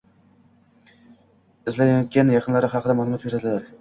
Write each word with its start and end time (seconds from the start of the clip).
izlanayotgan 1.73 2.33
yaqinlari 2.37 2.71
xaqida 2.73 2.97
ma’lumot 3.03 3.29
beradilar. 3.29 3.67